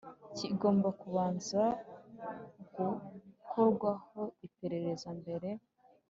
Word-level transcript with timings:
kigomba 0.37 0.89
kubanza 1.01 1.61
gukorwaho 2.59 4.21
iperereza 4.47 5.09
mbere 5.19 5.49